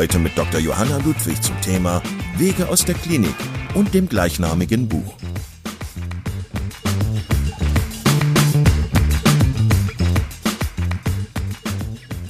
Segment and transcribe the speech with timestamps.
[0.00, 0.58] Heute mit Dr.
[0.58, 2.00] Johanna Ludwig zum Thema
[2.38, 3.34] Wege aus der Klinik
[3.74, 5.14] und dem gleichnamigen Buch.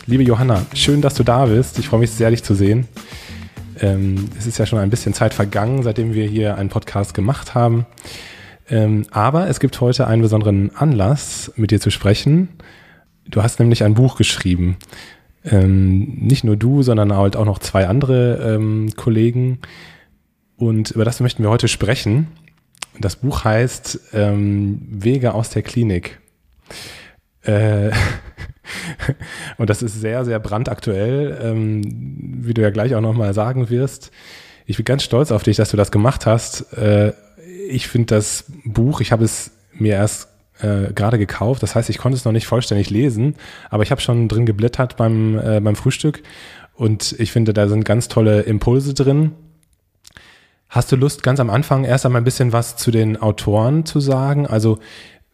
[0.07, 1.79] Liebe Johanna, schön, dass du da bist.
[1.79, 2.89] Ich freue mich sehr, dich zu sehen.
[3.79, 7.55] Ähm, es ist ja schon ein bisschen Zeit vergangen, seitdem wir hier einen Podcast gemacht
[7.55, 7.87] haben.
[8.69, 12.49] Ähm, aber es gibt heute einen besonderen Anlass, mit dir zu sprechen.
[13.27, 14.77] Du hast nämlich ein Buch geschrieben.
[15.45, 19.61] Ähm, nicht nur du, sondern halt auch noch zwei andere ähm, Kollegen.
[20.57, 22.29] Und über das möchten wir heute sprechen.
[22.99, 26.21] Das Buch heißt ähm, Wege aus der Klinik.
[27.43, 27.91] Äh,
[29.57, 31.83] und das ist sehr, sehr brandaktuell, ähm,
[32.45, 34.11] wie du ja gleich auch nochmal sagen wirst.
[34.67, 36.73] Ich bin ganz stolz auf dich, dass du das gemacht hast.
[36.75, 37.15] Äh,
[37.69, 40.30] ich finde das Buch, ich habe es mir erst
[40.63, 41.63] äh, gerade gekauft.
[41.63, 43.37] Das heißt, ich konnte es noch nicht vollständig lesen,
[43.71, 46.23] aber ich habe schon drin geblättert beim, äh, beim Frühstück
[46.75, 49.33] und ich finde, da sind ganz tolle Impulse drin.
[50.69, 53.99] Hast du Lust, ganz am Anfang erst einmal ein bisschen was zu den Autoren zu
[54.01, 54.47] sagen?
[54.47, 54.79] Also,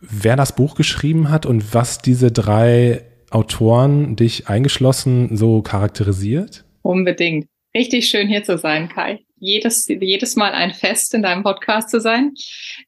[0.00, 6.64] wer das Buch geschrieben hat und was diese drei Autoren, dich eingeschlossen, so charakterisiert?
[6.82, 7.46] Unbedingt.
[7.76, 12.00] Richtig schön hier zu sein, Kai jedes, jedes Mal ein Fest in deinem Podcast zu
[12.00, 12.34] sein.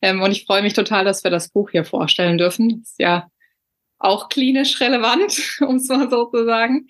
[0.02, 2.82] Ähm, und ich freue mich total, dass wir das Buch hier vorstellen dürfen.
[2.82, 3.30] Ist ja
[3.98, 6.86] auch klinisch relevant, um es mal so zu sagen.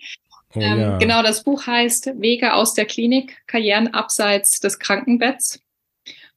[0.55, 0.97] Oh, ähm, ja.
[0.97, 5.61] Genau, das Buch heißt Wege aus der Klinik, Karrieren abseits des Krankenbetts.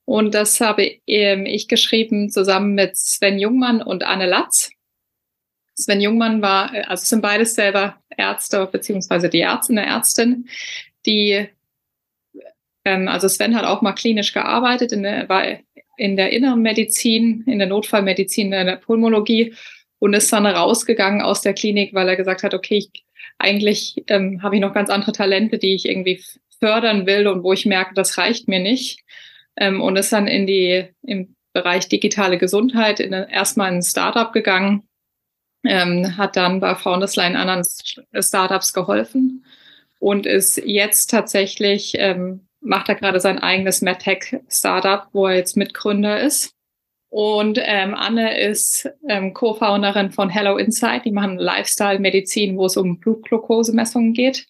[0.05, 4.71] Und das habe ähm, ich geschrieben zusammen mit Sven Jungmann und Anne Latz.
[5.75, 10.49] Sven Jungmann war, äh, also sind beides selber Ärzte, beziehungsweise die Ärztin, eine Ärztin,
[11.07, 11.49] die
[12.85, 15.45] ähm, also Sven hat auch mal klinisch gearbeitet, in der, war
[15.97, 19.55] in der inneren Medizin, in der Notfallmedizin, in der Pulmologie
[19.99, 23.05] und ist dann rausgegangen aus der Klinik, weil er gesagt hat, okay, ich,
[23.39, 26.23] eigentlich ähm, habe ich noch ganz andere Talente, die ich irgendwie
[26.59, 29.01] fördern will und wo ich merke, das reicht mir nicht.
[29.57, 34.33] Ähm, und ist dann in die, im Bereich digitale Gesundheit in, erstmal in ein Startup
[34.33, 34.89] gegangen,
[35.65, 37.63] ähm, hat dann bei Foundersline anderen
[38.19, 39.45] Startups geholfen
[39.99, 46.21] und ist jetzt tatsächlich ähm, macht er gerade sein eigenes MedTech-Startup, wo er jetzt Mitgründer
[46.21, 46.55] ist.
[47.09, 51.05] Und ähm, Anne ist ähm, Co-Founderin von Hello Insight.
[51.05, 54.47] Die machen Lifestyle-Medizin, wo es um Blutglukosemessungen geht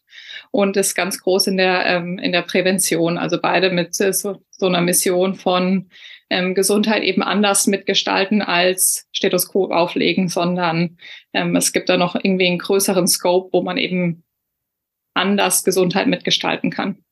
[0.52, 3.18] und ist ganz groß in der, ähm, in der Prävention.
[3.18, 5.88] Also beide mit äh, so, so einer Mission von
[6.30, 10.98] ähm, Gesundheit eben anders mitgestalten als Stethoskop auflegen, sondern
[11.32, 14.22] ähm, es gibt da noch irgendwie einen größeren Scope, wo man eben
[15.14, 17.02] anders Gesundheit mitgestalten kann.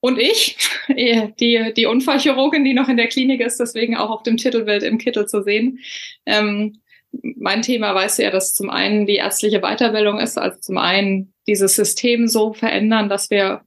[0.00, 0.56] Und ich,
[0.88, 4.98] die, die Unfallchirurgin, die noch in der Klinik ist, deswegen auch auf dem Titelbild im
[4.98, 5.78] Kittel zu sehen.
[6.26, 6.80] Ähm,
[7.12, 11.34] mein Thema weißt du ja, dass zum einen die ärztliche Weiterbildung ist, also zum einen
[11.46, 13.62] dieses System so verändern, dass wir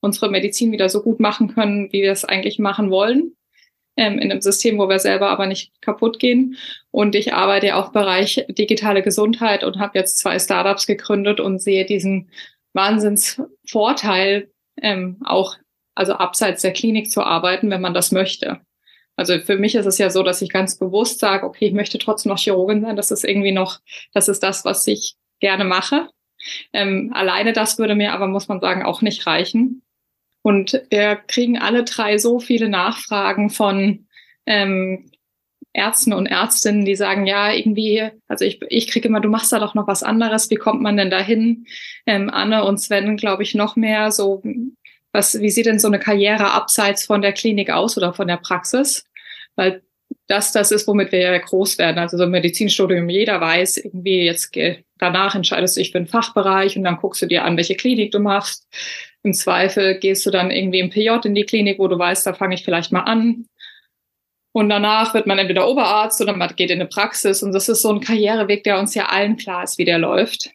[0.00, 3.36] unsere Medizin wieder so gut machen können, wie wir es eigentlich machen wollen.
[3.96, 6.56] Ähm, in einem System, wo wir selber aber nicht kaputt gehen.
[6.90, 11.62] Und ich arbeite auch im Bereich digitale Gesundheit und habe jetzt zwei Startups gegründet und
[11.62, 12.28] sehe diesen
[12.72, 14.50] Wahnsinnsvorteil
[14.82, 15.56] ähm, auch
[15.94, 18.60] also abseits der Klinik zu arbeiten, wenn man das möchte.
[19.16, 21.98] Also für mich ist es ja so, dass ich ganz bewusst sage, okay, ich möchte
[21.98, 22.96] trotzdem noch Chirurgin sein.
[22.96, 23.78] Das ist irgendwie noch,
[24.12, 26.08] das ist das, was ich gerne mache.
[26.72, 29.82] Ähm, alleine das würde mir aber, muss man sagen, auch nicht reichen.
[30.42, 34.06] Und wir kriegen alle drei so viele Nachfragen von
[34.46, 35.10] ähm,
[35.72, 39.58] Ärzten und Ärztinnen, die sagen, ja, irgendwie, also ich, ich kriege immer, du machst da
[39.58, 41.66] doch noch was anderes, wie kommt man denn dahin?
[42.06, 44.42] Ähm, Anne und Sven, glaube ich, noch mehr so,
[45.14, 48.36] was, wie sieht denn so eine Karriere abseits von der Klinik aus oder von der
[48.36, 49.06] Praxis?
[49.54, 49.82] Weil
[50.26, 51.98] das, das ist, womit wir ja groß werden.
[51.98, 54.52] Also so ein Medizinstudium, jeder weiß, irgendwie jetzt
[54.98, 58.10] danach entscheidest du dich für einen Fachbereich und dann guckst du dir an, welche Klinik
[58.10, 58.66] du machst.
[59.22, 62.34] Im Zweifel gehst du dann irgendwie im PJ in die Klinik, wo du weißt, da
[62.34, 63.46] fange ich vielleicht mal an.
[64.50, 67.42] Und danach wird man entweder Oberarzt oder man geht in eine Praxis.
[67.44, 70.50] Und das ist so ein Karriereweg, der uns ja allen klar ist, wie der läuft.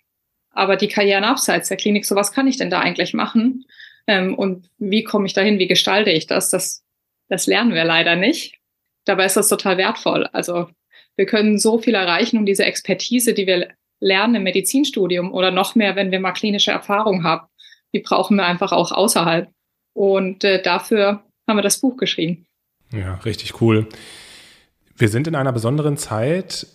[0.52, 3.66] Aber die Karrieren abseits der Klinik, so was kann ich denn da eigentlich machen?
[4.10, 5.60] Ähm, und wie komme ich dahin?
[5.60, 6.50] Wie gestalte ich das?
[6.50, 6.84] Das,
[7.30, 8.58] das lernen wir leider nicht.
[9.06, 10.26] Dabei ist das total wertvoll.
[10.34, 10.68] Also
[11.16, 13.70] wir können so viel erreichen um diese Expertise, die wir
[14.00, 17.46] lernen im Medizinstudium oder noch mehr, wenn wir mal klinische Erfahrung haben,
[17.94, 19.48] die brauchen wir einfach auch außerhalb.
[19.94, 22.48] Und äh, dafür haben wir das Buch geschrieben.
[22.92, 23.88] Ja, richtig cool.
[24.98, 26.66] Wir sind in einer besonderen Zeit.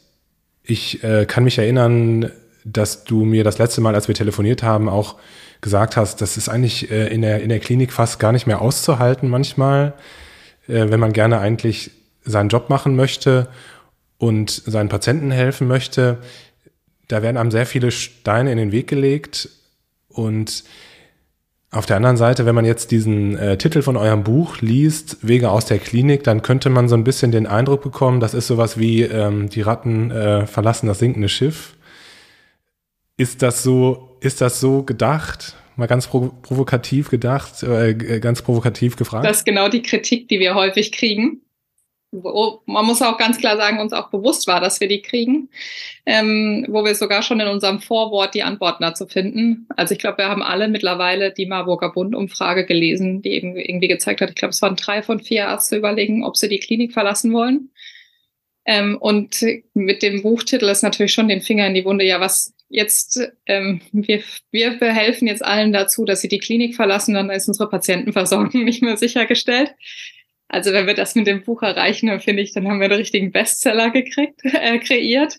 [0.62, 2.30] Ich äh, kann mich erinnern,
[2.64, 5.16] dass du mir das letzte Mal, als wir telefoniert haben, auch
[5.64, 8.60] gesagt hast, das ist eigentlich äh, in, der, in der Klinik fast gar nicht mehr
[8.60, 9.94] auszuhalten manchmal,
[10.68, 11.90] äh, wenn man gerne eigentlich
[12.22, 13.48] seinen Job machen möchte
[14.18, 16.18] und seinen Patienten helfen möchte.
[17.08, 19.48] Da werden einem sehr viele Steine in den Weg gelegt
[20.08, 20.64] und
[21.70, 25.50] auf der anderen Seite, wenn man jetzt diesen äh, Titel von eurem Buch liest, Wege
[25.50, 28.78] aus der Klinik, dann könnte man so ein bisschen den Eindruck bekommen, das ist sowas
[28.78, 31.74] wie ähm, die Ratten äh, verlassen das sinkende Schiff.
[33.16, 35.54] Ist das so, ist das so gedacht?
[35.76, 39.24] Mal ganz provo provokativ gedacht, äh, ganz provokativ gefragt.
[39.24, 41.40] Das ist genau die Kritik, die wir häufig kriegen
[42.14, 45.48] wo man muss auch ganz klar sagen, uns auch bewusst war, dass wir die kriegen,
[46.06, 49.66] ähm, wo wir sogar schon in unserem Vorwort die Antworten dazu finden.
[49.76, 54.20] Also ich glaube, wir haben alle mittlerweile die Marburger Bund-Umfrage gelesen, die eben irgendwie gezeigt
[54.20, 57.32] hat, ich glaube, es waren drei von vier Ärzte überlegen, ob sie die Klinik verlassen
[57.32, 57.70] wollen.
[58.66, 59.44] Ähm, und
[59.74, 63.80] mit dem Buchtitel ist natürlich schon den Finger in die Wunde, ja, was jetzt, ähm,
[63.92, 68.64] wir, wir behelfen jetzt allen dazu, dass sie die Klinik verlassen, dann ist unsere Patientenversorgung
[68.64, 69.74] nicht mehr sichergestellt.
[70.48, 72.98] Also wenn wir das mit dem Buch erreichen, dann finde ich, dann haben wir einen
[72.98, 75.36] richtigen Bestseller gekriegt, äh, kreiert.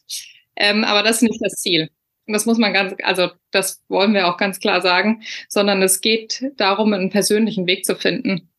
[0.55, 1.89] Ähm, aber das ist nicht das Ziel.
[2.25, 6.01] Und das muss man ganz, also das wollen wir auch ganz klar sagen, sondern es
[6.01, 8.49] geht darum, einen persönlichen Weg zu finden.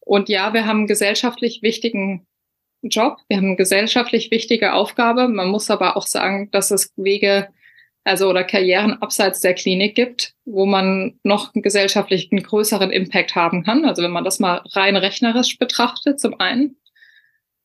[0.00, 2.26] Und ja, wir haben einen gesellschaftlich wichtigen
[2.82, 5.28] Job, wir haben eine gesellschaftlich wichtige Aufgabe.
[5.28, 7.48] Man muss aber auch sagen, dass es Wege
[8.04, 13.64] also oder Karrieren abseits der Klinik gibt, wo man noch einen gesellschaftlichen größeren Impact haben
[13.64, 13.84] kann.
[13.84, 16.76] Also wenn man das mal rein rechnerisch betrachtet, zum einen.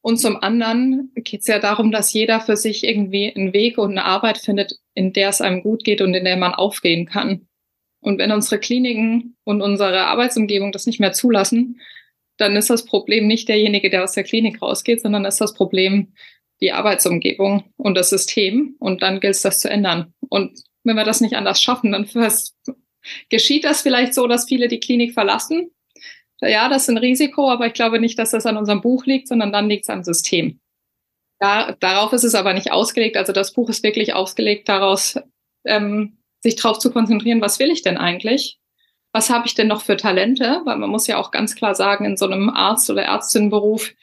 [0.02, 3.92] Und zum anderen geht es ja darum, dass jeder für sich irgendwie einen Weg und
[3.92, 7.48] eine Arbeit findet, in der es einem gut geht und in der man aufgehen kann.
[8.02, 11.80] Und wenn unsere Kliniken und unsere Arbeitsumgebung das nicht mehr zulassen,
[12.36, 16.14] dann ist das Problem nicht derjenige, der aus der Klinik rausgeht, sondern ist das Problem
[16.64, 18.76] die Arbeitsumgebung und das System.
[18.80, 20.14] Und dann gilt es, das zu ändern.
[20.30, 22.08] Und wenn wir das nicht anders schaffen, dann
[23.30, 25.72] geschieht das vielleicht so, dass viele die Klinik verlassen.
[26.42, 29.28] Ja, das ist ein Risiko, aber ich glaube nicht, dass das an unserem Buch liegt,
[29.28, 30.60] sondern dann liegt es am System.
[31.40, 33.18] Da, darauf ist es aber nicht ausgelegt.
[33.18, 35.20] Also das Buch ist wirklich ausgelegt daraus,
[35.66, 38.58] ähm, sich darauf zu konzentrieren, was will ich denn eigentlich?
[39.14, 40.62] Was habe ich denn noch für Talente?
[40.64, 43.94] Weil man muss ja auch ganz klar sagen, in so einem Arzt- oder Ärztinnenberuf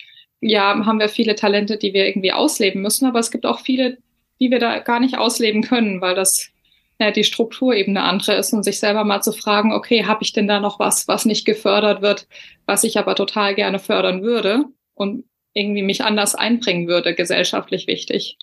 [0.40, 3.98] ja, haben wir viele Talente, die wir irgendwie ausleben müssen, aber es gibt auch viele,
[4.40, 6.50] die wir da gar nicht ausleben können, weil das
[7.00, 10.22] ja, die Struktur eben eine andere ist und sich selber mal zu fragen, okay, habe
[10.22, 12.28] ich denn da noch was, was nicht gefördert wird,
[12.66, 14.64] was ich aber total gerne fördern würde
[14.94, 18.36] und irgendwie mich anders einbringen würde, gesellschaftlich wichtig.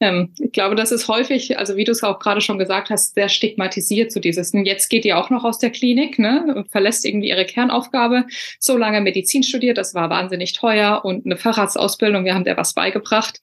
[0.00, 3.14] Ähm, ich glaube, das ist häufig, also wie du es auch gerade schon gesagt hast,
[3.14, 7.30] sehr stigmatisiert, so dieses, jetzt geht ihr auch noch aus der Klinik, ne, verlässt irgendwie
[7.30, 8.26] ihre Kernaufgabe,
[8.60, 12.74] so lange Medizin studiert, das war wahnsinnig teuer und eine Facharztausbildung, wir haben der was
[12.74, 13.40] beigebracht.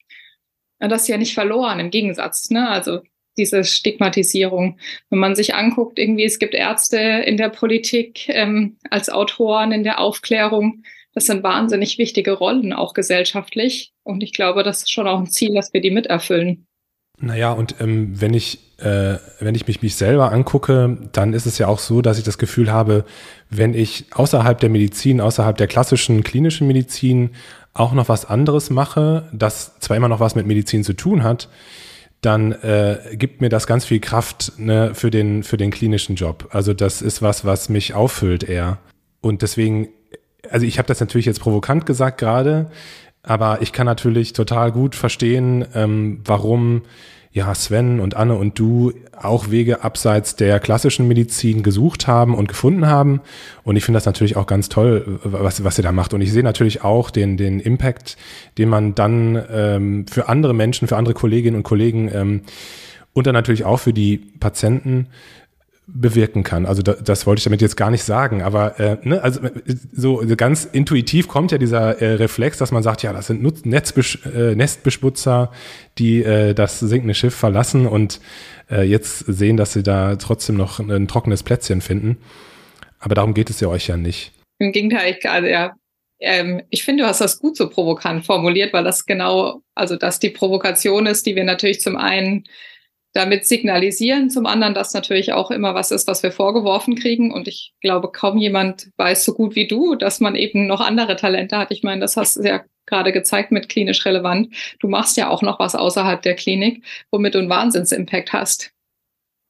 [0.80, 3.00] Und das ist ja nicht verloren, im Gegensatz, ne, also
[3.36, 4.78] diese Stigmatisierung.
[5.10, 9.82] Wenn man sich anguckt, irgendwie, es gibt Ärzte in der Politik, ähm, als Autoren in
[9.82, 10.84] der Aufklärung,
[11.14, 13.92] das sind wahnsinnig wichtige Rollen, auch gesellschaftlich.
[14.02, 16.66] Und ich glaube, das ist schon auch ein Ziel, dass wir die miterfüllen.
[17.20, 21.58] Naja, und ähm, wenn ich, äh, wenn ich mich, mich selber angucke, dann ist es
[21.58, 23.04] ja auch so, dass ich das Gefühl habe,
[23.50, 27.30] wenn ich außerhalb der Medizin, außerhalb der klassischen klinischen Medizin
[27.72, 31.48] auch noch was anderes mache, das zwar immer noch was mit Medizin zu tun hat,
[32.20, 36.48] dann äh, gibt mir das ganz viel Kraft ne, für, den, für den klinischen Job.
[36.50, 38.78] Also das ist was, was mich auffüllt eher.
[39.20, 39.88] Und deswegen
[40.50, 42.70] also ich habe das natürlich jetzt provokant gesagt gerade,
[43.22, 46.82] aber ich kann natürlich total gut verstehen, ähm, warum
[47.32, 52.46] ja Sven und Anne und du auch Wege abseits der klassischen Medizin gesucht haben und
[52.46, 53.20] gefunden haben.
[53.64, 56.14] Und ich finde das natürlich auch ganz toll, was, was ihr da macht.
[56.14, 58.16] Und ich sehe natürlich auch den, den Impact,
[58.56, 62.42] den man dann ähm, für andere Menschen, für andere Kolleginnen und Kollegen ähm,
[63.14, 65.08] und dann natürlich auch für die Patienten
[65.86, 66.64] bewirken kann.
[66.64, 69.40] Also da, das wollte ich damit jetzt gar nicht sagen, aber äh, ne, also
[69.92, 73.64] so ganz intuitiv kommt ja dieser äh, Reflex, dass man sagt, ja, das sind Nutz
[73.64, 75.52] Netzbesch äh, Nestbeschmutzer,
[75.98, 78.20] die äh, das sinkende Schiff verlassen und
[78.70, 82.16] äh, jetzt sehen, dass sie da trotzdem noch ein trockenes Plätzchen finden.
[82.98, 84.32] Aber darum geht es ja euch ja nicht.
[84.58, 85.74] Im Gegenteil, ich, also, ja,
[86.20, 90.18] ähm, ich finde, du hast das gut so provokant formuliert, weil das genau, also dass
[90.18, 92.44] die Provokation ist, die wir natürlich zum einen
[93.14, 94.28] damit signalisieren.
[94.28, 97.32] Zum anderen, dass natürlich auch immer was ist, was wir vorgeworfen kriegen.
[97.32, 101.16] Und ich glaube, kaum jemand weiß so gut wie du, dass man eben noch andere
[101.16, 101.70] Talente hat.
[101.70, 104.54] Ich meine, das hast du ja gerade gezeigt mit klinisch relevant.
[104.80, 108.72] Du machst ja auch noch was außerhalb der Klinik, womit du einen Wahnsinnsimpact hast.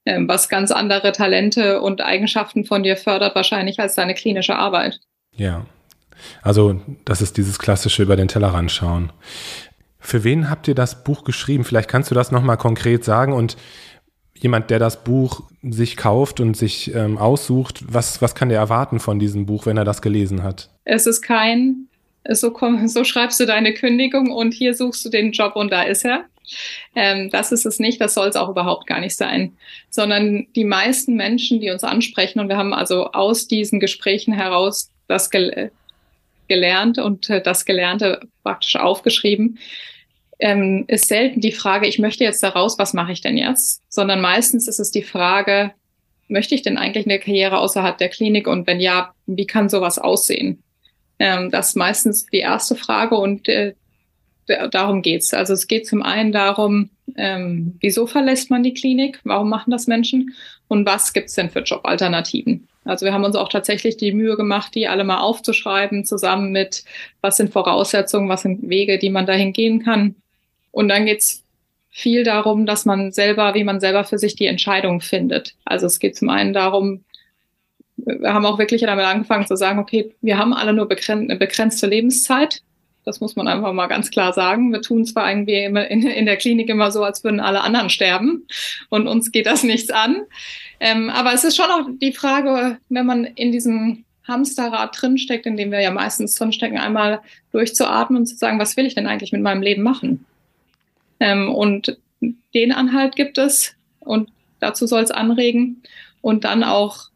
[0.06, 5.00] ähm, was ganz andere Talente und Eigenschaften von dir fördert, wahrscheinlich als deine klinische Arbeit.
[5.36, 5.66] Ja.
[6.42, 9.12] Also, das ist dieses klassische über den Tellerrand schauen.
[10.04, 11.64] Für wen habt ihr das Buch geschrieben?
[11.64, 13.56] Vielleicht kannst du das nochmal konkret sagen und
[14.34, 19.00] jemand, der das Buch sich kauft und sich ähm, aussucht, was, was kann der erwarten
[19.00, 20.68] von diesem Buch, wenn er das gelesen hat?
[20.84, 21.88] Es ist kein,
[22.28, 25.82] so, komm, so schreibst du deine Kündigung und hier suchst du den Job und da
[25.82, 26.26] ist er.
[26.94, 29.56] Ähm, das ist es nicht, das soll es auch überhaupt gar nicht sein,
[29.88, 34.90] sondern die meisten Menschen, die uns ansprechen, und wir haben also aus diesen Gesprächen heraus
[35.08, 35.70] das gel
[36.46, 39.58] gelernt und äh, das Gelernte praktisch aufgeschrieben,
[40.38, 43.82] ähm, ist selten die Frage, ich möchte jetzt da raus, was mache ich denn jetzt?
[43.88, 45.72] Sondern meistens ist es die Frage,
[46.28, 49.98] möchte ich denn eigentlich eine Karriere außerhalb der Klinik und wenn ja, wie kann sowas
[49.98, 50.62] aussehen?
[51.18, 53.74] Ähm, das ist meistens die erste Frage und äh,
[54.70, 55.32] darum geht's.
[55.32, 59.20] Also es geht zum einen darum, ähm, wieso verlässt man die Klinik?
[59.24, 60.34] Warum machen das Menschen?
[60.68, 62.68] Und was gibt's denn für Jobalternativen?
[62.84, 66.84] Also wir haben uns auch tatsächlich die Mühe gemacht, die alle mal aufzuschreiben, zusammen mit,
[67.22, 70.16] was sind Voraussetzungen, was sind Wege, die man dahin gehen kann.
[70.74, 71.44] Und dann geht's
[71.90, 75.54] viel darum, dass man selber, wie man selber für sich die Entscheidung findet.
[75.64, 77.04] Also es geht zum einen darum,
[77.96, 81.86] wir haben auch wirklich damit angefangen zu sagen, okay, wir haben alle nur eine begrenzte
[81.86, 82.62] Lebenszeit.
[83.04, 84.72] Das muss man einfach mal ganz klar sagen.
[84.72, 87.90] Wir tun zwar irgendwie immer in, in der Klinik immer so, als würden alle anderen
[87.90, 88.46] sterben
[88.88, 90.22] und uns geht das nichts an.
[90.80, 95.56] Ähm, aber es ist schon auch die Frage, wenn man in diesem Hamsterrad drinsteckt, in
[95.56, 97.20] dem wir ja meistens drinstecken, einmal
[97.52, 100.26] durchzuatmen und zu sagen, was will ich denn eigentlich mit meinem Leben machen?
[101.20, 101.98] Ähm, und
[102.54, 104.30] den Anhalt gibt es und
[104.60, 105.82] dazu soll es anregen
[106.20, 107.10] und dann auch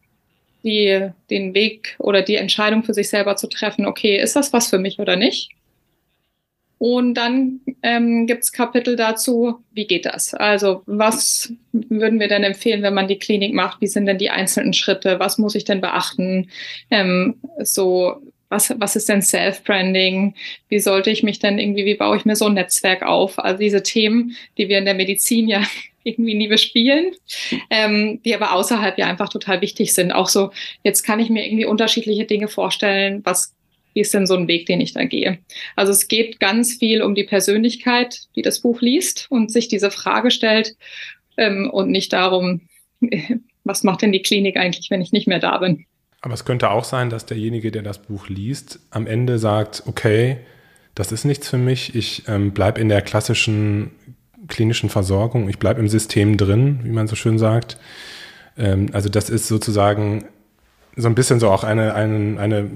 [0.64, 4.68] die, den Weg oder die Entscheidung für sich selber zu treffen, okay, ist das was
[4.68, 5.50] für mich oder nicht?
[6.78, 10.32] Und dann ähm, gibt es Kapitel dazu, wie geht das?
[10.32, 13.80] Also was würden wir denn empfehlen, wenn man die Klinik macht?
[13.80, 15.18] Wie sind denn die einzelnen Schritte?
[15.18, 16.50] Was muss ich denn beachten?
[16.90, 20.34] Ähm, so was, was ist denn Self-Branding?
[20.68, 23.38] Wie sollte ich mich denn irgendwie, wie baue ich mir so ein Netzwerk auf?
[23.38, 25.62] Also diese Themen, die wir in der Medizin ja
[26.04, 27.12] irgendwie nie bespielen,
[27.70, 30.12] ähm, die aber außerhalb ja einfach total wichtig sind.
[30.12, 30.50] Auch so,
[30.82, 33.20] jetzt kann ich mir irgendwie unterschiedliche Dinge vorstellen.
[33.24, 33.54] Was
[33.94, 35.38] wie ist denn so ein Weg, den ich da gehe?
[35.74, 39.90] Also es geht ganz viel um die Persönlichkeit, die das Buch liest und sich diese
[39.90, 40.76] Frage stellt
[41.36, 42.60] ähm, und nicht darum,
[43.64, 45.86] was macht denn die Klinik eigentlich, wenn ich nicht mehr da bin?
[46.20, 50.38] Aber es könnte auch sein, dass derjenige, der das Buch liest, am Ende sagt, okay,
[50.94, 53.92] das ist nichts für mich, ich ähm, bleibe in der klassischen
[54.48, 57.76] klinischen Versorgung, ich bleibe im System drin, wie man so schön sagt.
[58.56, 60.24] Ähm, also das ist sozusagen
[60.96, 62.70] so ein bisschen so auch eine, eine, eine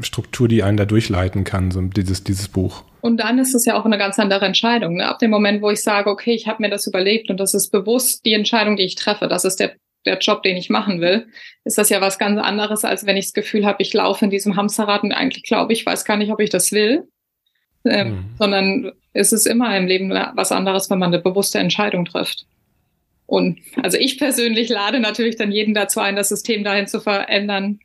[0.00, 2.82] Struktur, die einen da durchleiten kann, so dieses, dieses Buch.
[3.02, 4.96] Und dann ist es ja auch eine ganz andere Entscheidung.
[4.96, 5.08] Ne?
[5.08, 7.70] Ab dem Moment, wo ich sage, okay, ich habe mir das überlegt und das ist
[7.70, 9.76] bewusst die Entscheidung, die ich treffe, das ist der
[10.06, 11.26] der Job, den ich machen will,
[11.64, 14.30] ist das ja was ganz anderes, als wenn ich das Gefühl habe, ich laufe in
[14.30, 17.08] diesem Hamsterrad und eigentlich glaube ich, weiß gar nicht, ob ich das will.
[17.84, 18.24] Ähm, mhm.
[18.38, 22.46] Sondern es ist immer im Leben was anderes, wenn man eine bewusste Entscheidung trifft.
[23.26, 27.80] Und also ich persönlich lade natürlich dann jeden dazu ein, das System dahin zu verändern,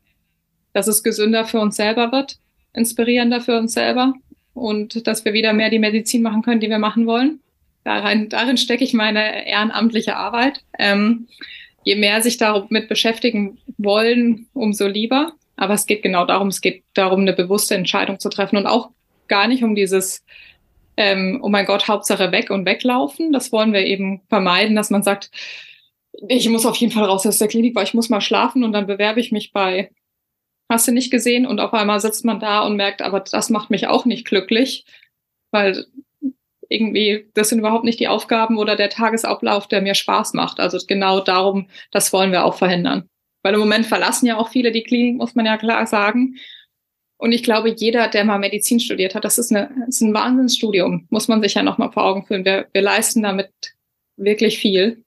[0.74, 2.38] dass es gesünder für uns selber wird,
[2.74, 4.14] inspirierender für uns selber
[4.54, 7.40] und dass wir wieder mehr die Medizin machen können, die wir machen wollen.
[7.84, 10.64] Darin, darin stecke ich meine ehrenamtliche Arbeit.
[10.78, 11.28] Ähm,
[11.84, 15.34] je mehr sich damit beschäftigen wollen, umso lieber.
[15.56, 18.92] Aber es geht genau darum, es geht darum, eine bewusste Entscheidung zu treffen und auch
[19.28, 20.24] gar nicht um dieses,
[20.98, 23.32] ähm, oh mein Gott, Hauptsache weg und weglaufen.
[23.32, 25.32] Das wollen wir eben vermeiden, dass man sagt,
[26.28, 28.74] ich muss auf jeden Fall raus aus der Klinik, weil ich muss mal schlafen und
[28.74, 29.92] dann bewerbe ich mich bei,
[30.70, 31.46] hast du nicht gesehen?
[31.46, 34.86] Und auf einmal sitzt man da und merkt, aber das macht mich auch nicht glücklich,
[35.52, 35.86] weil
[36.72, 40.60] irgendwie, das sind überhaupt nicht die Aufgaben oder der Tagesablauf, der mir Spaß macht.
[40.60, 43.10] Also genau darum, das wollen wir auch verhindern.
[43.44, 46.38] Weil im Moment verlassen ja auch viele die Klinik, muss man ja klar sagen.
[47.18, 50.14] Und ich glaube, jeder, der mal Medizin studiert hat, das ist, eine, das ist ein
[50.14, 52.46] Wahnsinnsstudium, muss man sich ja nochmal vor Augen führen.
[52.46, 53.52] Wir, wir leisten damit
[54.18, 55.04] wirklich viel.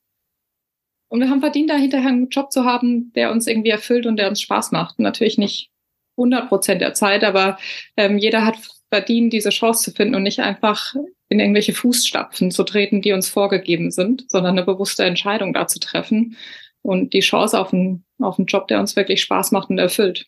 [1.08, 4.16] Und wir haben verdient, da hinterher einen Job zu haben, der uns irgendwie erfüllt und
[4.16, 4.98] der uns Spaß macht.
[4.98, 5.70] Natürlich nicht
[6.16, 7.58] 100 Prozent der Zeit, aber
[7.96, 8.56] ähm, jeder hat
[8.90, 10.94] verdient, diese Chance zu finden und nicht einfach
[11.34, 15.80] in irgendwelche Fußstapfen zu treten, die uns vorgegeben sind, sondern eine bewusste Entscheidung da zu
[15.80, 16.36] treffen
[16.82, 20.26] und die Chance auf einen, auf einen Job, der uns wirklich Spaß macht und erfüllt.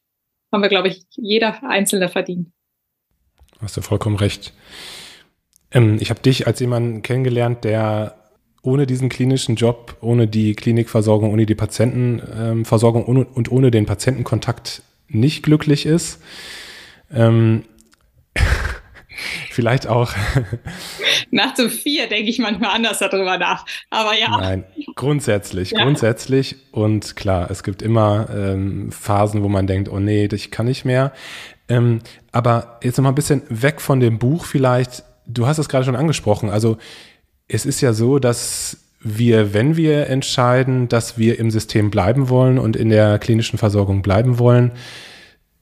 [0.53, 2.49] Haben wir, glaube ich, jeder Einzelne verdient.
[3.61, 4.53] Hast du vollkommen recht.
[5.71, 8.17] Ähm, ich habe dich als jemanden kennengelernt, der
[8.63, 14.83] ohne diesen klinischen Job, ohne die Klinikversorgung, ohne die Patientenversorgung ähm, und ohne den Patientenkontakt
[15.09, 16.21] nicht glücklich ist.
[17.13, 17.63] Ähm,
[19.51, 20.13] Vielleicht auch.
[21.31, 23.65] nach so vier denke ich manchmal anders darüber nach.
[23.91, 24.37] Aber ja.
[24.39, 25.83] Nein, grundsätzlich, ja.
[25.83, 26.57] grundsätzlich.
[26.73, 30.85] Und klar, es gibt immer ähm, Phasen, wo man denkt, oh nee, ich kann nicht
[30.85, 31.13] mehr.
[31.69, 32.01] Ähm,
[32.33, 35.05] aber jetzt noch mal ein bisschen weg von dem Buch vielleicht.
[35.27, 36.51] Du hast es gerade schon angesprochen.
[36.51, 36.77] Also
[37.49, 42.59] es ist ja so, dass wir, wenn wir entscheiden, dass wir im System bleiben wollen
[42.59, 44.73] und in der klinischen Versorgung bleiben wollen,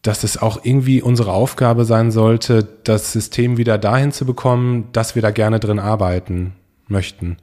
[0.04, 5.14] dass es auch irgendwie unsere Aufgabe sein sollte, das System wieder dahin zu bekommen, dass
[5.14, 6.52] wir da gerne drin arbeiten
[6.86, 7.38] möchten.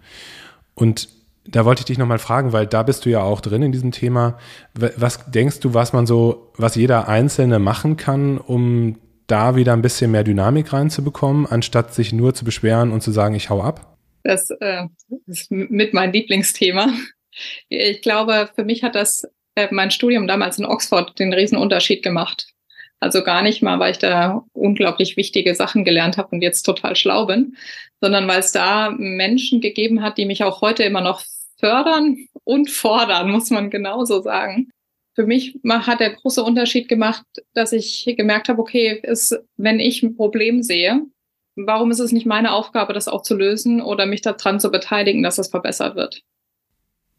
[0.75, 1.09] Und
[1.43, 3.91] da wollte ich dich nochmal fragen, weil da bist du ja auch drin in diesem
[3.91, 4.37] Thema.
[4.75, 9.81] Was denkst du, was man so, was jeder Einzelne machen kann, um da wieder ein
[9.81, 13.97] bisschen mehr Dynamik reinzubekommen, anstatt sich nur zu beschweren und zu sagen, ich hau ab?
[14.23, 14.85] Das äh,
[15.25, 16.89] ist mit mein Lieblingsthema.
[17.69, 19.25] Ich glaube, für mich hat das
[19.71, 22.47] mein Studium damals in Oxford den riesen Unterschied gemacht.
[22.99, 26.95] Also gar nicht mal, weil ich da unglaublich wichtige Sachen gelernt habe und jetzt total
[26.95, 27.55] schlau bin,
[27.99, 31.23] sondern weil es da Menschen gegeben hat, die mich auch heute immer noch
[31.59, 34.69] fördern und fordern, muss man genauso sagen.
[35.15, 40.03] Für mich hat der große Unterschied gemacht, dass ich gemerkt habe, okay, ist, wenn ich
[40.03, 41.01] ein Problem sehe,
[41.55, 45.23] warum ist es nicht meine Aufgabe, das auch zu lösen oder mich daran zu beteiligen,
[45.23, 46.21] dass es verbessert wird?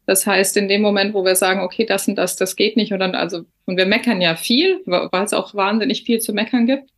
[0.05, 2.91] Das heißt, in dem Moment, wo wir sagen, okay, das und das, das geht nicht,
[2.91, 6.65] und dann also, und wir meckern ja viel, weil es auch wahnsinnig viel zu meckern
[6.65, 6.89] gibt,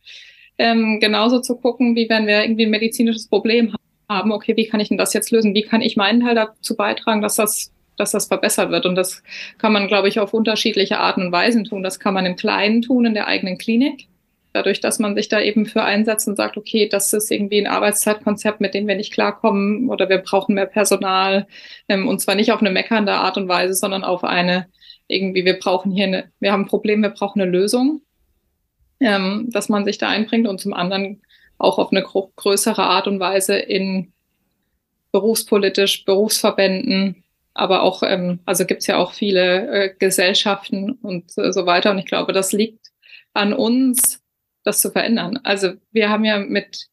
[0.58, 3.74] ähm, genauso zu gucken, wie wenn wir irgendwie ein medizinisches Problem
[4.08, 5.54] haben, okay, wie kann ich denn das jetzt lösen?
[5.54, 8.86] Wie kann ich meinen Teil dazu beitragen, dass das, dass das verbessert wird?
[8.86, 9.22] Und das
[9.58, 11.82] kann man, glaube ich, auf unterschiedliche Arten und Weisen tun.
[11.82, 14.08] Das kann man im Kleinen tun, in der eigenen Klinik
[14.56, 17.66] dadurch, dass man sich da eben für einsetzt und sagt, okay, das ist irgendwie ein
[17.66, 21.46] Arbeitszeitkonzept, mit dem wir nicht klarkommen oder wir brauchen mehr Personal
[21.88, 24.66] ähm, und zwar nicht auf eine meckernde Art und Weise, sondern auf eine
[25.08, 28.02] irgendwie, wir brauchen hier eine, wir haben ein Problem, wir brauchen eine Lösung,
[28.98, 31.22] ähm, dass man sich da einbringt und zum anderen
[31.58, 34.12] auch auf eine größere Art und Weise in
[35.12, 41.64] berufspolitisch, Berufsverbänden, aber auch, ähm, also gibt's ja auch viele äh, Gesellschaften und äh, so
[41.64, 41.90] weiter.
[41.90, 42.90] Und ich glaube, das liegt
[43.32, 44.20] an uns,
[44.66, 45.38] das zu verändern.
[45.44, 46.88] Also wir haben ja mit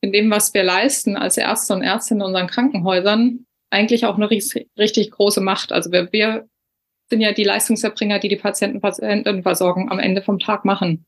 [0.00, 4.30] in dem, was wir leisten als Ärzte und Ärztinnen in unseren Krankenhäusern, eigentlich auch eine
[4.30, 5.72] richtig große Macht.
[5.72, 6.48] Also wir, wir
[7.10, 11.06] sind ja die Leistungserbringer, die die Patienten, Patientenversorgung am Ende vom Tag machen.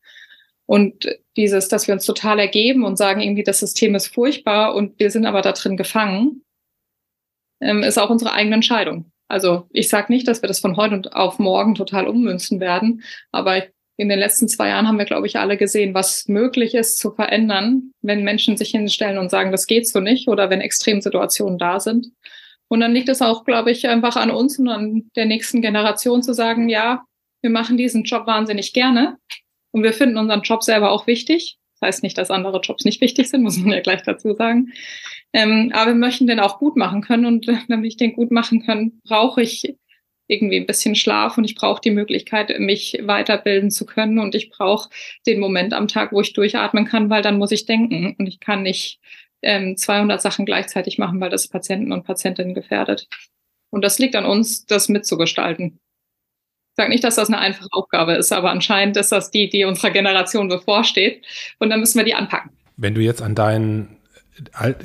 [0.67, 4.99] Und dieses, dass wir uns total ergeben und sagen, irgendwie das System ist furchtbar und
[4.99, 6.43] wir sind aber da drin gefangen,
[7.61, 9.11] ähm, ist auch unsere eigene Entscheidung.
[9.29, 13.63] Also ich sage nicht, dass wir das von heute auf morgen total ummünzen werden, aber
[14.01, 17.11] in den letzten zwei Jahren haben wir, glaube ich, alle gesehen, was möglich ist zu
[17.11, 21.81] verändern, wenn Menschen sich hinstellen und sagen, das geht so nicht oder wenn Extremsituationen da
[21.81, 22.07] sind.
[22.69, 26.23] Und dann liegt es auch, glaube ich, einfach an uns und an der nächsten Generation
[26.23, 27.05] zu sagen, ja,
[27.43, 29.19] wir machen diesen Job wahnsinnig gerne
[29.71, 31.59] und wir finden unseren Job selber auch wichtig.
[31.79, 34.73] Das heißt nicht, dass andere Jobs nicht wichtig sind, muss man ja gleich dazu sagen.
[35.35, 38.65] Ähm, aber wir möchten den auch gut machen können und damit ich den gut machen
[38.65, 39.77] kann, brauche ich
[40.31, 44.51] irgendwie ein bisschen Schlaf und ich brauche die Möglichkeit, mich weiterbilden zu können und ich
[44.51, 44.89] brauche
[45.27, 48.41] den Moment am Tag, wo ich durchatmen kann, weil dann muss ich denken und ich
[48.41, 49.01] kann nicht
[49.43, 53.09] ähm, 200 Sachen gleichzeitig machen, weil das Patienten und Patientinnen gefährdet.
[53.71, 55.81] Und das liegt an uns, das mitzugestalten.
[56.71, 59.65] Ich sage nicht, dass das eine einfache Aufgabe ist, aber anscheinend ist das die, die
[59.65, 61.25] unserer Generation bevorsteht
[61.59, 62.53] und dann müssen wir die anpacken.
[62.77, 63.97] Wenn du jetzt an deinen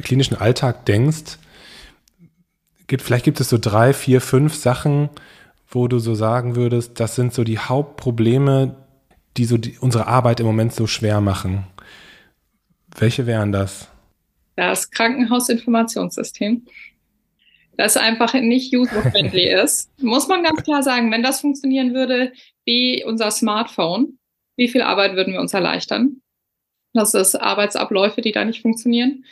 [0.04, 1.38] klinischen Alltag denkst,
[2.88, 5.10] gibt, vielleicht gibt es so drei, vier, fünf Sachen,
[5.76, 8.76] wo du so sagen würdest, das sind so die Hauptprobleme,
[9.38, 11.68] die so die, unsere Arbeit im Moment so schwer machen.
[12.98, 13.90] Welche wären das?
[14.56, 16.66] Das Krankenhausinformationssystem.
[17.78, 19.92] Das einfach nicht user-friendly ist.
[20.02, 22.32] Muss man ganz klar sagen, wenn das funktionieren würde
[22.64, 24.18] wie unser Smartphone,
[24.56, 26.22] wie viel Arbeit würden wir uns erleichtern?
[26.94, 29.26] Das ist Arbeitsabläufe, die da nicht funktionieren.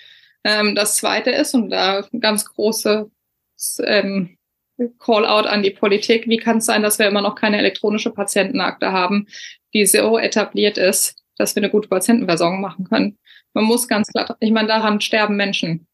[0.44, 3.10] Ähm, das zweite ist, und da ganz große
[3.86, 4.38] ähm,
[5.00, 6.28] Call-out an die Politik.
[6.28, 9.28] Wie kann es sein, dass wir immer noch keine elektronische Patientenakte haben,
[9.74, 13.18] die so etabliert ist, dass wir eine gute Patientenversorgung machen können?
[13.54, 15.88] Man muss ganz klar, ich meine, daran sterben Menschen.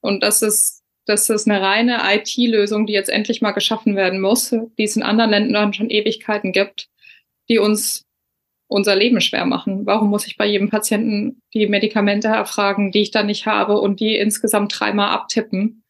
[0.00, 4.50] Und das ist, das ist eine reine IT-Lösung, die jetzt endlich mal geschaffen werden muss,
[4.50, 6.88] die es in anderen Ländern schon Ewigkeiten gibt,
[7.48, 8.06] die uns
[8.66, 9.84] unser Leben schwer machen.
[9.84, 14.00] Warum muss ich bei jedem Patienten die Medikamente erfragen, die ich dann nicht habe und
[14.00, 15.82] die insgesamt dreimal abtippen?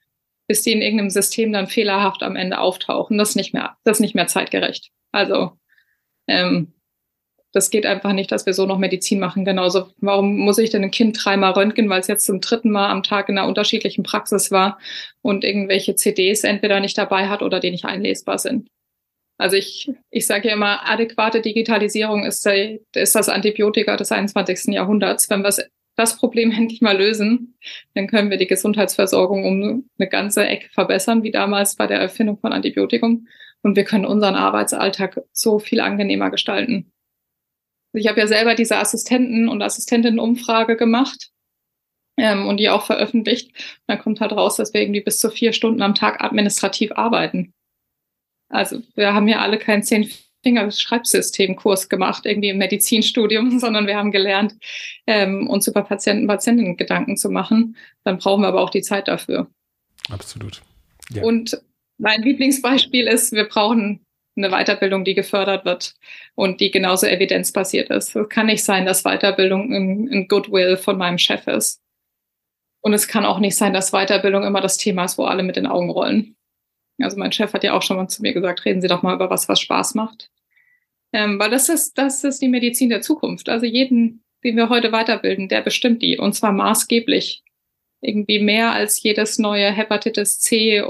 [0.51, 3.17] Bis die in irgendeinem System dann fehlerhaft am Ende auftauchen.
[3.17, 4.91] Das ist nicht mehr, das ist nicht mehr zeitgerecht.
[5.13, 5.53] Also
[6.27, 6.73] ähm,
[7.53, 9.45] das geht einfach nicht, dass wir so noch Medizin machen.
[9.45, 12.91] Genauso, warum muss ich denn ein Kind dreimal röntgen, weil es jetzt zum dritten Mal
[12.91, 14.81] am Tag in einer unterschiedlichen Praxis war
[15.23, 18.67] und irgendwelche CDs entweder nicht dabei hat oder die nicht einlesbar sind.
[19.39, 24.75] Also ich, ich sage ja immer, adäquate Digitalisierung ist, ist das Antibiotika des 21.
[24.75, 25.31] Jahrhunderts.
[25.31, 25.65] Wenn wir es
[26.01, 27.55] das Problem endlich mal lösen,
[27.95, 32.39] dann können wir die Gesundheitsversorgung um eine ganze Ecke verbessern, wie damals bei der Erfindung
[32.39, 33.29] von Antibiotikum.
[33.63, 36.93] Und wir können unseren Arbeitsalltag so viel angenehmer gestalten.
[37.93, 41.31] Ich habe ja selber diese Assistenten- und Assistentinnenumfrage gemacht
[42.17, 43.49] ähm, und die auch veröffentlicht.
[43.49, 46.93] Und dann kommt halt raus, dass wir irgendwie bis zu vier Stunden am Tag administrativ
[46.93, 47.53] arbeiten.
[48.49, 50.11] Also wir haben ja alle keinen zehn
[50.43, 54.55] Finger-Schreibsystemkurs gemacht, irgendwie im Medizinstudium, sondern wir haben gelernt,
[55.07, 57.77] ähm, uns über Patienten, Patientinnen Gedanken zu machen.
[58.05, 59.49] Dann brauchen wir aber auch die Zeit dafür.
[60.11, 60.63] Absolut.
[61.11, 61.23] Ja.
[61.23, 61.61] Und
[61.99, 64.05] mein Lieblingsbeispiel ist, wir brauchen
[64.37, 65.95] eine Weiterbildung, die gefördert wird
[66.35, 68.17] und die genauso evidenzbasiert ist.
[68.17, 71.83] Es kann nicht sein, dass Weiterbildung ein, ein Goodwill von meinem Chef ist.
[72.83, 75.57] Und es kann auch nicht sein, dass Weiterbildung immer das Thema ist, wo alle mit
[75.57, 76.37] den Augen rollen.
[77.03, 79.15] Also mein Chef hat ja auch schon mal zu mir gesagt, reden Sie doch mal
[79.15, 80.31] über was, was Spaß macht.
[81.13, 83.49] Ähm, weil das ist, das ist die Medizin der Zukunft.
[83.49, 86.19] Also jeden, den wir heute weiterbilden, der bestimmt die.
[86.19, 87.43] Und zwar maßgeblich.
[88.03, 90.83] Irgendwie mehr als jedes neue Hepatitis C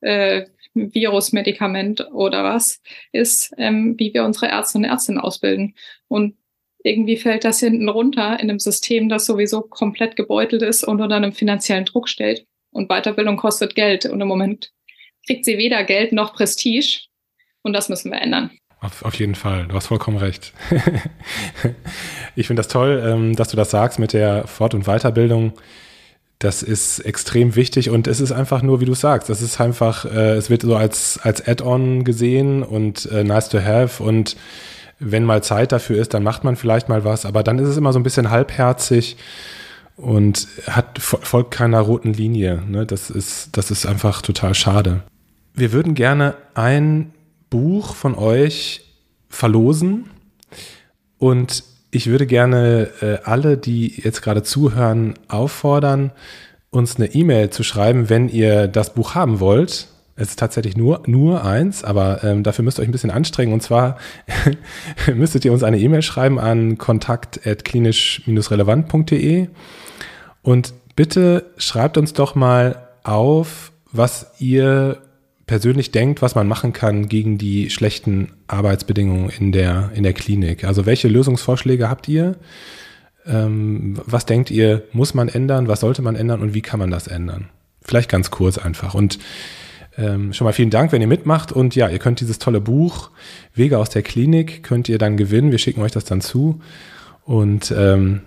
[0.00, 2.80] äh, Virusmedikament oder was
[3.12, 5.74] ist, ähm, wie wir unsere Ärzte und Ärztinnen ausbilden.
[6.06, 6.36] Und
[6.84, 11.16] irgendwie fällt das hinten runter in einem System, das sowieso komplett gebeutelt ist und unter
[11.16, 12.46] einem finanziellen Druck steht.
[12.70, 14.06] Und Weiterbildung kostet Geld.
[14.06, 14.72] Und im Moment
[15.28, 17.02] kriegt sie weder Geld noch Prestige.
[17.62, 18.50] Und das müssen wir ändern.
[18.80, 20.52] Auf, auf jeden Fall, du hast vollkommen recht.
[22.36, 25.52] ich finde das toll, ähm, dass du das sagst mit der Fort- und Weiterbildung.
[26.38, 30.04] Das ist extrem wichtig und es ist einfach nur, wie du sagst, das ist einfach,
[30.04, 34.36] äh, es wird so als, als Add-on gesehen und äh, nice to have und
[35.00, 37.76] wenn mal Zeit dafür ist, dann macht man vielleicht mal was, aber dann ist es
[37.76, 39.16] immer so ein bisschen halbherzig
[39.96, 42.62] und hat folgt keiner roten Linie.
[42.68, 42.86] Ne?
[42.86, 45.02] Das ist, das ist einfach total schade.
[45.58, 47.12] Wir würden gerne ein
[47.50, 48.82] Buch von euch
[49.28, 50.08] verlosen
[51.18, 56.12] und ich würde gerne äh, alle, die jetzt gerade zuhören, auffordern,
[56.70, 59.88] uns eine E-Mail zu schreiben, wenn ihr das Buch haben wollt.
[60.14, 63.52] Es ist tatsächlich nur, nur eins, aber ähm, dafür müsst ihr euch ein bisschen anstrengen.
[63.52, 63.98] Und zwar
[65.12, 69.48] müsstet ihr uns eine E-Mail schreiben an kontakt.klinisch-relevant.de
[70.42, 75.02] und bitte schreibt uns doch mal auf, was ihr
[75.48, 80.62] persönlich denkt, was man machen kann gegen die schlechten Arbeitsbedingungen in der, in der Klinik.
[80.62, 82.36] Also welche Lösungsvorschläge habt ihr?
[83.26, 85.66] Ähm, was denkt ihr, muss man ändern?
[85.66, 87.48] Was sollte man ändern und wie kann man das ändern?
[87.82, 88.94] Vielleicht ganz kurz einfach.
[88.94, 89.18] Und
[89.96, 91.50] ähm, schon mal vielen Dank, wenn ihr mitmacht.
[91.50, 93.10] Und ja, ihr könnt dieses tolle Buch
[93.54, 95.50] Wege aus der Klinik, könnt ihr dann gewinnen.
[95.50, 96.60] Wir schicken euch das dann zu.
[97.24, 98.20] Und ähm,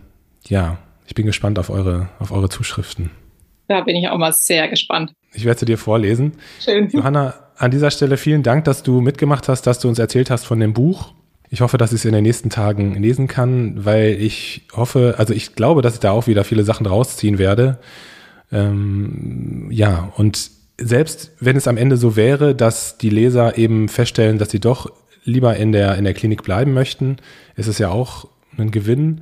[0.47, 3.11] ja, ich bin gespannt auf eure, auf eure Zuschriften.
[3.71, 5.13] Da bin ich auch mal sehr gespannt.
[5.33, 6.33] Ich werde sie dir vorlesen.
[6.59, 6.89] Schön.
[6.89, 10.45] Johanna, an dieser Stelle vielen Dank, dass du mitgemacht hast, dass du uns erzählt hast
[10.45, 11.13] von dem Buch.
[11.49, 15.33] Ich hoffe, dass ich es in den nächsten Tagen lesen kann, weil ich hoffe, also
[15.33, 17.79] ich glaube, dass ich da auch wieder viele Sachen rausziehen werde.
[18.51, 24.37] Ähm, ja, und selbst wenn es am Ende so wäre, dass die Leser eben feststellen,
[24.37, 24.91] dass sie doch
[25.23, 27.17] lieber in der, in der Klinik bleiben möchten,
[27.55, 29.21] ist es ja auch ein Gewinn.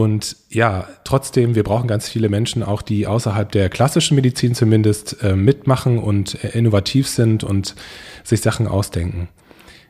[0.00, 5.22] Und ja, trotzdem, wir brauchen ganz viele Menschen auch, die außerhalb der klassischen Medizin zumindest
[5.22, 7.74] äh, mitmachen und äh, innovativ sind und
[8.24, 9.28] sich Sachen ausdenken.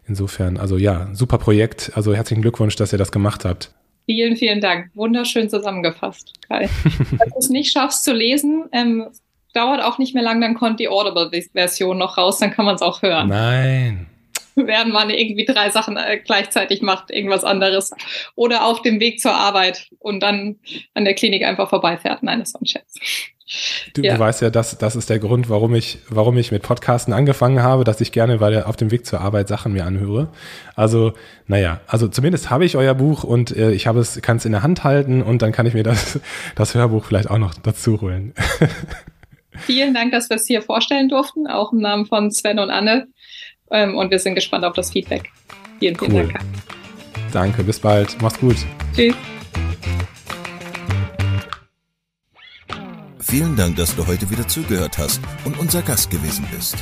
[0.09, 1.93] Insofern, also ja, super Projekt.
[1.95, 3.73] Also herzlichen Glückwunsch, dass ihr das gemacht habt.
[4.07, 4.91] Vielen, vielen Dank.
[4.95, 6.69] Wunderschön zusammengefasst, Kai.
[7.11, 9.07] Wenn du es nicht schaffst zu lesen, ähm,
[9.55, 12.83] dauert auch nicht mehr lang, dann kommt die Audible-Version noch raus, dann kann man es
[12.83, 13.29] auch hören.
[13.29, 14.10] Nein
[14.67, 17.91] während man irgendwie drei Sachen äh, gleichzeitig macht, irgendwas anderes.
[18.35, 20.57] Oder auf dem Weg zur Arbeit und dann
[20.95, 22.23] an der Klinik einfach vorbeifährt.
[22.23, 22.95] Nein, das ist ein Scherz.
[23.95, 24.15] Du, ja.
[24.15, 27.63] du weißt ja, das, das ist der Grund, warum ich, warum ich mit Podcasten angefangen
[27.63, 30.29] habe, dass ich gerne bei der, auf dem Weg zur Arbeit Sachen mir anhöre.
[30.77, 31.15] Also,
[31.49, 34.53] naja, also zumindest habe ich euer Buch und äh, ich habe es, kann es in
[34.53, 36.21] der Hand halten und dann kann ich mir das,
[36.55, 38.35] das Hörbuch vielleicht auch noch dazu holen.
[39.67, 43.09] Vielen Dank, dass wir es hier vorstellen durften, auch im Namen von Sven und Anne.
[43.71, 45.31] Ähm, und wir sind gespannt auf das Feedback.
[45.79, 46.33] Vielen, vielen cool.
[46.33, 46.45] Dank.
[47.33, 48.17] Danke, bis bald.
[48.21, 48.57] Mach's gut.
[48.95, 49.15] Tschüss.
[53.21, 56.77] Vielen Dank, dass du heute wieder zugehört hast und unser Gast gewesen bist.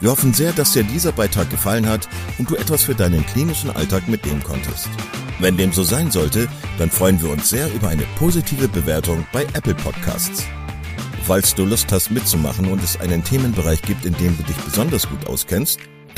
[0.00, 3.70] Wir hoffen sehr, dass dir dieser Beitrag gefallen hat und du etwas für deinen klinischen
[3.70, 4.88] Alltag mitnehmen konntest.
[5.40, 6.48] Wenn dem so sein sollte,
[6.78, 10.46] dann freuen wir uns sehr über eine positive Bewertung bei Apple Podcasts.
[11.26, 15.06] Falls du Lust hast mitzumachen und es einen Themenbereich gibt, in dem du dich besonders
[15.06, 15.80] gut auskennst,